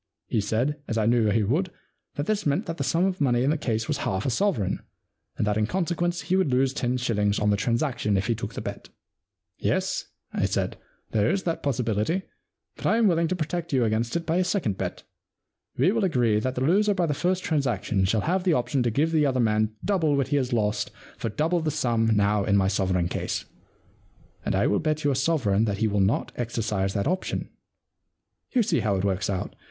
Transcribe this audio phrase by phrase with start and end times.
[0.25, 1.69] He said, as I knew he would,
[2.15, 4.79] that this meant that the sum of money in the case was half a sovereign,
[5.37, 8.55] and that in consequence he would lose ten shillings on the transaction if he took
[8.55, 8.89] the bet.
[9.27, 10.77] * Yes,'* I said,"
[11.11, 12.23] there is that possibility,
[12.77, 15.03] but I am willing to protect you against it by a second bet.
[15.77, 18.89] We will agree that the loser by the first transaction shall have the option to
[18.89, 21.21] give the other man double what 78 The Win and Lose Problem he has lost
[21.21, 23.45] for double the sum now in my sovereign case.
[24.43, 27.51] And I will bet you a sovereign that he will not exercise that option.
[28.49, 29.55] You see how it works out.